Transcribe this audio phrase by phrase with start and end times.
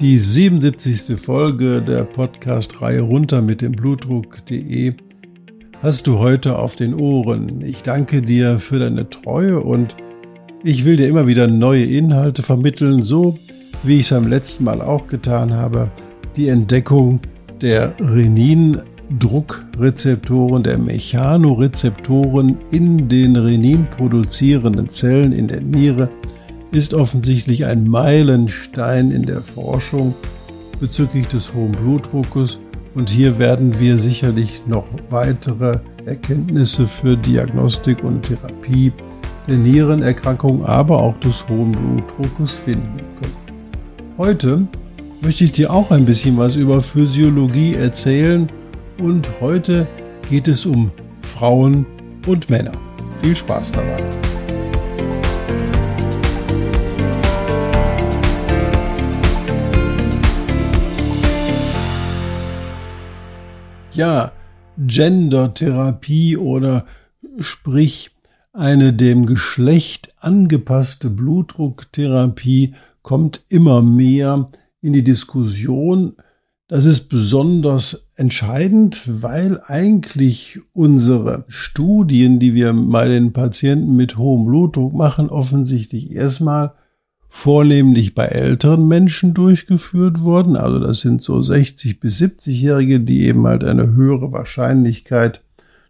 [0.00, 1.18] Die 77.
[1.18, 4.92] Folge der Podcast-Reihe runter mit dem Blutdruck.de
[5.82, 7.62] hast du heute auf den Ohren.
[7.62, 9.96] Ich danke dir für deine Treue und
[10.62, 13.40] ich will dir immer wieder neue Inhalte vermitteln, so
[13.82, 15.90] wie ich es beim letzten Mal auch getan habe.
[16.36, 17.18] Die Entdeckung
[17.60, 26.08] der Renin-Druckrezeptoren, der Mechanorezeptoren in den Renin produzierenden Zellen in der Niere
[26.70, 30.14] ist offensichtlich ein Meilenstein in der Forschung
[30.80, 32.58] bezüglich des hohen Blutdruckes
[32.94, 38.92] und hier werden wir sicherlich noch weitere Erkenntnisse für Diagnostik und Therapie
[39.46, 43.36] der Nierenerkrankung, aber auch des hohen Blutdruckes finden können.
[44.18, 44.66] Heute
[45.22, 48.48] möchte ich dir auch ein bisschen was über Physiologie erzählen
[48.98, 49.86] und heute
[50.28, 50.90] geht es um
[51.22, 51.86] Frauen
[52.26, 52.72] und Männer.
[53.22, 54.27] Viel Spaß dabei!
[63.98, 64.32] Ja,
[64.78, 66.86] Gendertherapie oder
[67.40, 68.12] sprich
[68.52, 74.46] eine dem Geschlecht angepasste Blutdrucktherapie kommt immer mehr
[74.80, 76.14] in die Diskussion.
[76.68, 84.46] Das ist besonders entscheidend, weil eigentlich unsere Studien, die wir bei den Patienten mit hohem
[84.46, 86.74] Blutdruck machen, offensichtlich erstmal
[87.28, 90.56] vornehmlich bei älteren Menschen durchgeführt worden.
[90.56, 95.42] Also das sind so 60 bis 70-Jährige, die eben halt eine höhere Wahrscheinlichkeit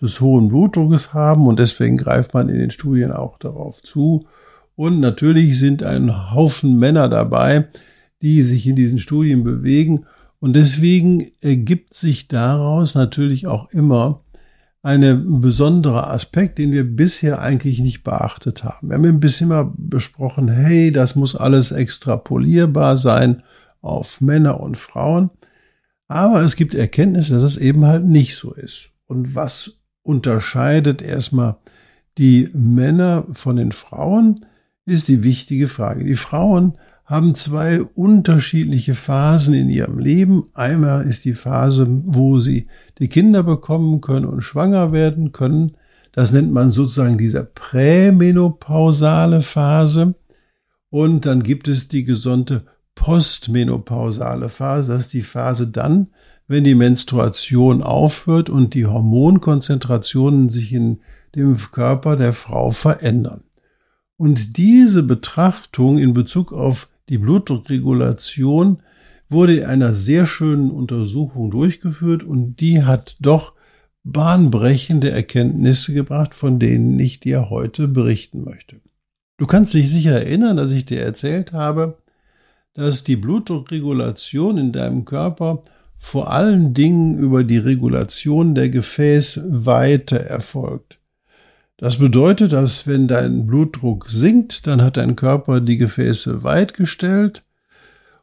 [0.00, 4.26] des hohen Blutdruckes haben und deswegen greift man in den Studien auch darauf zu.
[4.74, 7.68] Und natürlich sind ein Haufen Männer dabei,
[8.22, 10.06] die sich in diesen Studien bewegen
[10.40, 14.22] und deswegen ergibt sich daraus natürlich auch immer
[14.82, 18.88] ein besonderer Aspekt, den wir bisher eigentlich nicht beachtet haben.
[18.88, 23.42] Wir haben ein bisschen mal besprochen, hey, das muss alles extrapolierbar sein
[23.82, 25.30] auf Männer und Frauen.
[26.08, 28.90] Aber es gibt Erkenntnisse, dass es eben halt nicht so ist.
[29.06, 31.56] Und was unterscheidet erstmal
[32.16, 34.34] die Männer von den Frauen,
[34.86, 36.04] ist die wichtige Frage.
[36.04, 36.78] Die Frauen
[37.10, 40.44] haben zwei unterschiedliche Phasen in ihrem Leben.
[40.54, 42.68] Einmal ist die Phase, wo sie
[43.00, 45.72] die Kinder bekommen können und schwanger werden können.
[46.12, 50.14] Das nennt man sozusagen diese prämenopausale Phase.
[50.88, 52.62] Und dann gibt es die gesunde
[52.94, 54.92] postmenopausale Phase.
[54.92, 56.10] Das ist die Phase dann,
[56.46, 61.00] wenn die Menstruation aufhört und die Hormonkonzentrationen sich in
[61.34, 63.42] dem Körper der Frau verändern.
[64.16, 68.82] Und diese Betrachtung in Bezug auf die Blutdruckregulation
[69.28, 73.54] wurde in einer sehr schönen Untersuchung durchgeführt und die hat doch
[74.04, 78.80] bahnbrechende Erkenntnisse gebracht, von denen ich dir heute berichten möchte.
[79.38, 81.98] Du kannst dich sicher erinnern, dass ich dir erzählt habe,
[82.74, 85.62] dass die Blutdruckregulation in deinem Körper
[85.96, 90.99] vor allen Dingen über die Regulation der Gefäßweite erfolgt.
[91.80, 97.42] Das bedeutet, dass wenn dein Blutdruck sinkt, dann hat dein Körper die Gefäße weit gestellt.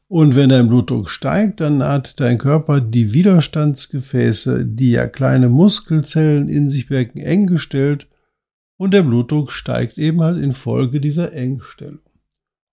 [0.07, 6.49] Und wenn dein Blutdruck steigt, dann hat dein Körper die Widerstandsgefäße, die ja kleine Muskelzellen
[6.49, 8.07] in sich bergen, eng gestellt.
[8.77, 11.97] Und der Blutdruck steigt eben halt infolge dieser Engstellung.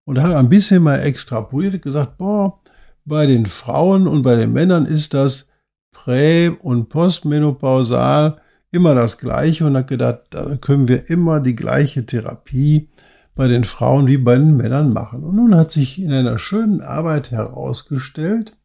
[0.05, 2.61] Und da hat er ein bisschen mal extrapoliert gesagt, boah,
[3.07, 5.49] bei den Frauen und bei den Männern ist das
[5.93, 8.39] prä- und postmenopausal
[8.75, 12.89] immer das Gleiche und hat gedacht, da können wir immer die gleiche Therapie
[13.35, 15.23] bei den Frauen wie bei den Männern machen.
[15.23, 18.57] Und nun hat sich in einer schönen Arbeit herausgestellt,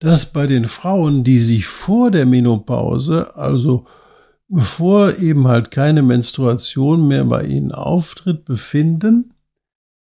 [0.00, 3.86] dass bei den Frauen, die sich vor der Menopause, also
[4.48, 9.34] bevor eben halt keine Menstruation mehr bei ihnen auftritt, befinden,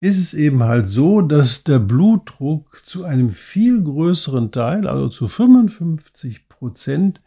[0.01, 5.29] ist es eben halt so, dass der Blutdruck zu einem viel größeren Teil, also zu
[5.29, 7.21] 55 Prozent,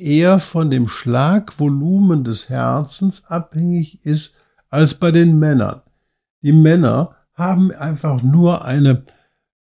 [0.00, 4.36] eher von dem Schlagvolumen des Herzens abhängig ist
[4.68, 5.82] als bei den Männern.
[6.42, 9.04] Die Männer haben einfach nur eine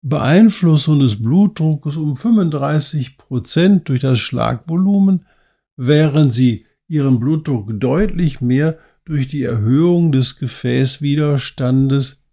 [0.03, 5.27] Beeinflussung des Blutdruckes um 35 Prozent durch das Schlagvolumen,
[5.77, 12.25] während sie ihren Blutdruck deutlich mehr durch die Erhöhung des Gefäßwiderstandes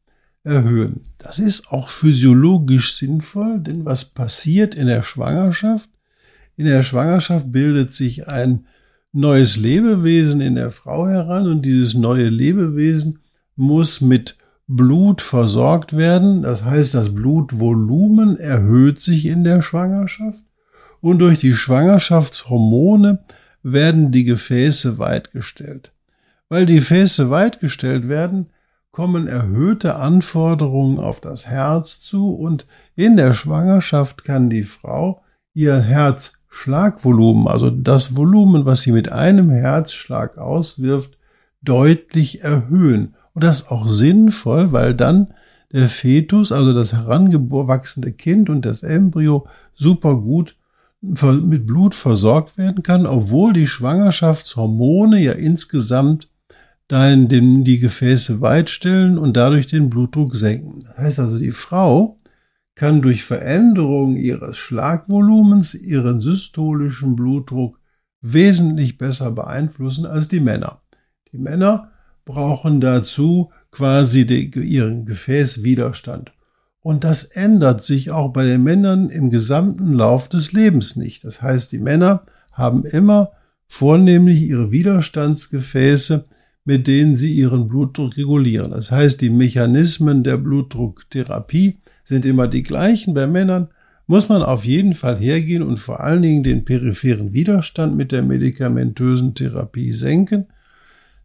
[0.43, 1.01] erhöhen.
[1.17, 5.89] Das ist auch physiologisch sinnvoll, denn was passiert in der Schwangerschaft?
[6.57, 8.65] In der Schwangerschaft bildet sich ein
[9.11, 13.19] neues Lebewesen in der Frau heran und dieses neue Lebewesen
[13.55, 14.37] muss mit
[14.67, 16.41] Blut versorgt werden.
[16.41, 20.43] Das heißt, das Blutvolumen erhöht sich in der Schwangerschaft
[21.01, 23.19] und durch die Schwangerschaftshormone
[23.63, 25.91] werden die Gefäße weitgestellt.
[26.49, 28.47] Weil die Gefäße weitgestellt werden,
[28.91, 32.65] kommen erhöhte Anforderungen auf das Herz zu und
[32.95, 35.21] in der Schwangerschaft kann die Frau
[35.53, 35.79] ihr
[36.55, 41.17] Herzschlagvolumen, also das Volumen, was sie mit einem Herzschlag auswirft,
[41.61, 43.15] deutlich erhöhen.
[43.33, 45.33] Und das ist auch sinnvoll, weil dann
[45.71, 50.55] der Fetus, also das herangewachsene Kind und das Embryo super gut
[51.01, 56.29] mit Blut versorgt werden kann, obwohl die Schwangerschaftshormone ja insgesamt
[56.89, 60.79] den, die Gefäße weitstellen und dadurch den Blutdruck senken.
[60.79, 62.17] Das heißt also, die Frau
[62.75, 67.79] kann durch Veränderung ihres Schlagvolumens ihren systolischen Blutdruck
[68.21, 70.81] wesentlich besser beeinflussen als die Männer.
[71.31, 71.91] Die Männer
[72.25, 76.33] brauchen dazu quasi die, ihren Gefäßwiderstand.
[76.81, 81.23] Und das ändert sich auch bei den Männern im gesamten Lauf des Lebens nicht.
[81.23, 83.31] Das heißt, die Männer haben immer
[83.67, 86.25] vornehmlich ihre Widerstandsgefäße,
[86.63, 88.71] mit denen sie ihren Blutdruck regulieren.
[88.71, 93.13] Das heißt, die Mechanismen der Blutdrucktherapie sind immer die gleichen.
[93.13, 93.67] Bei Männern
[94.07, 98.21] muss man auf jeden Fall hergehen und vor allen Dingen den peripheren Widerstand mit der
[98.21, 100.45] medikamentösen Therapie senken,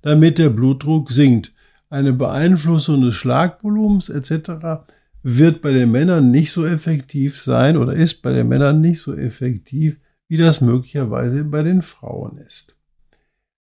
[0.02, 1.52] damit der Blutdruck sinkt.
[1.90, 4.82] Eine Beeinflussung des Schlagvolumens etc
[5.22, 9.14] wird bei den Männern nicht so effektiv sein oder ist bei den Männern nicht so
[9.14, 9.98] effektiv,
[10.28, 12.76] wie das möglicherweise bei den Frauen ist.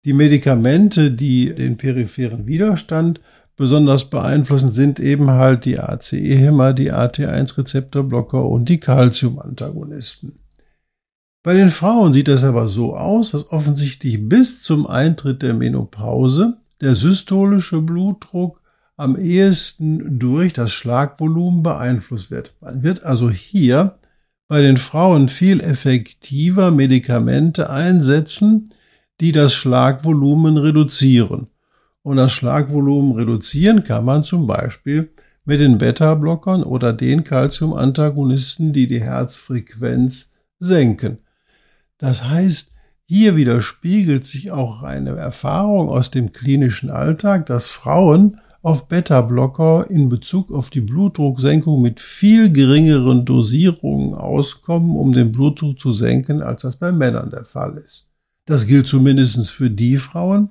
[0.04, 3.22] Die Medikamente, die den peripheren Widerstand
[3.56, 10.40] besonders beeinflussen, sind eben halt die ACE-Hämmer, die AT1-Rezeptorblocker und die Calcium-Antagonisten.
[11.44, 16.58] Bei den Frauen sieht das aber so aus, dass offensichtlich bis zum Eintritt der Menopause
[16.82, 18.62] der systolische Blutdruck
[18.98, 22.56] am ehesten durch das Schlagvolumen beeinflusst wird.
[22.62, 24.00] Man wird also hier
[24.48, 28.70] bei den Frauen viel effektiver Medikamente einsetzen,
[29.22, 31.48] die das Schlagvolumen reduzieren.
[32.06, 35.10] Und das Schlagvolumen reduzieren kann man zum Beispiel
[35.44, 41.18] mit den Beta-Blockern oder den Calcium-Antagonisten, die die Herzfrequenz senken.
[41.98, 42.76] Das heißt,
[43.06, 50.08] hier widerspiegelt sich auch eine Erfahrung aus dem klinischen Alltag, dass Frauen auf Beta-Blocker in
[50.08, 56.62] Bezug auf die Blutdrucksenkung mit viel geringeren Dosierungen auskommen, um den Blutdruck zu senken, als
[56.62, 58.06] das bei Männern der Fall ist.
[58.46, 60.50] Das gilt zumindest für die Frauen,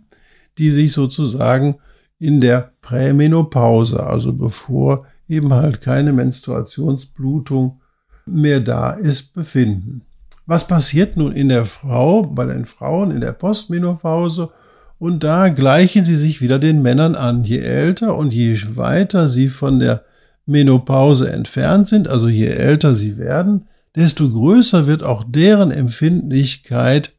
[0.58, 1.76] die sich sozusagen
[2.18, 7.80] in der Prämenopause, also bevor eben halt keine Menstruationsblutung
[8.26, 10.02] mehr da ist, befinden.
[10.46, 14.50] Was passiert nun in der Frau, bei den Frauen in der Postmenopause
[14.98, 17.44] und da gleichen sie sich wieder den Männern an.
[17.44, 20.04] Je älter und je weiter sie von der
[20.46, 23.66] Menopause entfernt sind, also je älter sie werden,
[23.96, 27.12] desto größer wird auch deren Empfindlichkeit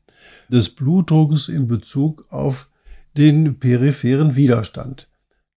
[0.49, 2.69] des Blutdrucks in Bezug auf
[3.17, 5.07] den peripheren Widerstand.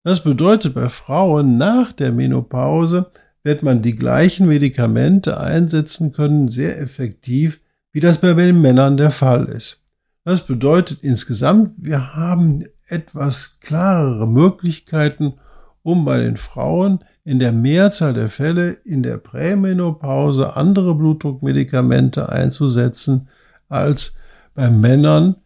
[0.04, 3.10] Das bedeutet, bei Frauen nach der Menopause
[3.42, 7.60] wird man die gleichen Medikamente einsetzen können, sehr effektiv,
[7.92, 9.82] wie das bei den Männern der Fall ist.
[10.24, 15.34] Das bedeutet insgesamt, wir haben etwas klarere Möglichkeiten,
[15.82, 23.28] um bei den Frauen in der Mehrzahl der Fälle in der Prämenopause andere Blutdruckmedikamente einzusetzen
[23.68, 24.16] als
[24.54, 25.36] bei Männern,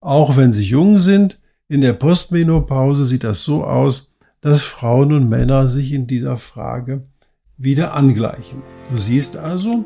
[0.00, 1.38] auch wenn sie jung sind.
[1.68, 7.08] In der Postmenopause sieht das so aus, dass Frauen und Männer sich in dieser Frage
[7.56, 8.62] wieder angleichen.
[8.88, 9.84] Du siehst also,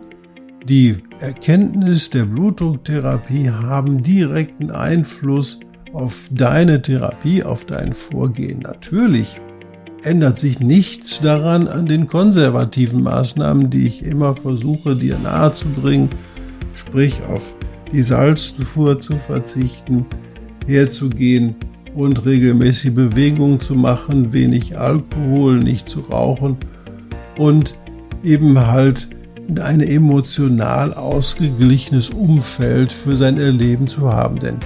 [0.66, 5.58] die Erkenntnis der Blutdrucktherapie haben direkten Einfluss
[5.94, 8.58] auf deine Therapie, auf dein Vorgehen.
[8.58, 9.40] Natürlich
[10.02, 16.10] ändert sich nichts daran an den konservativen Maßnahmen, die ich immer versuche dir nahezubringen,
[16.74, 17.54] sprich auf
[17.90, 20.04] die Salzzufuhr zu verzichten,
[20.66, 21.54] herzugehen
[21.94, 26.56] und regelmäßig Bewegung zu machen, wenig Alkohol, nicht zu rauchen
[27.36, 27.74] und
[28.22, 29.08] eben halt
[29.58, 34.38] ein emotional ausgeglichenes Umfeld für sein Erleben zu haben.
[34.38, 34.56] Denn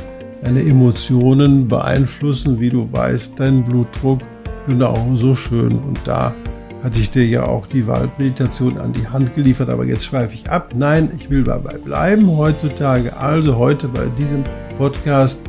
[0.42, 4.20] deine Emotionen beeinflussen, wie du weißt, deinen Blutdruck
[4.66, 5.78] genauso schön.
[5.78, 6.34] Und da
[6.82, 10.50] hatte ich dir ja auch die Waldmeditation an die Hand geliefert, aber jetzt schweife ich
[10.50, 10.74] ab.
[10.76, 13.16] Nein, ich will dabei bleiben heutzutage.
[13.16, 14.44] Also heute bei diesem
[14.76, 15.42] Podcast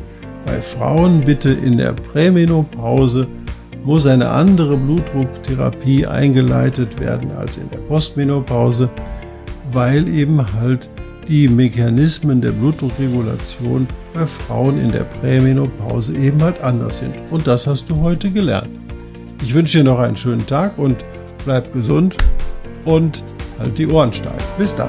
[0.46, 3.26] bei Frauen bitte in der Prämenopause
[3.84, 8.88] muss eine andere Blutdrucktherapie eingeleitet werden als in der Postmenopause
[9.72, 10.88] weil eben halt
[11.28, 17.14] die Mechanismen der Blutdruckregulation bei Frauen in der Prämenopause eben halt anders sind.
[17.30, 18.70] Und das hast du heute gelernt.
[19.42, 21.04] Ich wünsche dir noch einen schönen Tag und
[21.44, 22.16] bleib gesund
[22.84, 23.22] und
[23.58, 24.42] halt die Ohren steif.
[24.56, 24.88] Bis dann.